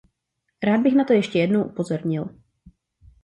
Rád 0.63 0.81
bych 0.81 0.95
na 0.95 1.03
to 1.05 1.13
ještě 1.13 1.39
jednou 1.39 1.63
upozornil. 1.63 2.29